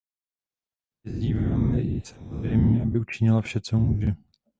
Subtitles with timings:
[1.03, 4.15] Vyzýváme ji samozřejmě, aby učinila vše, co může.